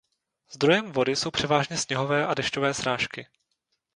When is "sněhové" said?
1.77-2.27